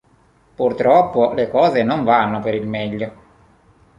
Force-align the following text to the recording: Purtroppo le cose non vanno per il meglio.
Purtroppo 0.55 1.31
le 1.33 1.47
cose 1.51 1.83
non 1.83 2.03
vanno 2.03 2.39
per 2.39 2.55
il 2.55 2.65
meglio. 2.67 3.13